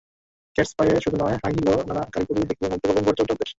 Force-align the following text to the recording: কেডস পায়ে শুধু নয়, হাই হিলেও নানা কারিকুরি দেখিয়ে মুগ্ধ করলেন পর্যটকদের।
কেডস 0.55 0.71
পায়ে 0.77 1.03
শুধু 1.05 1.17
নয়, 1.21 1.37
হাই 1.41 1.51
হিলেও 1.57 1.77
নানা 1.87 2.03
কারিকুরি 2.13 2.41
দেখিয়ে 2.49 2.69
মুগ্ধ 2.71 2.83
করলেন 2.85 3.03
পর্যটকদের। 3.07 3.47